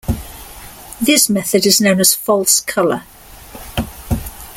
[0.99, 3.03] This method is known as false color.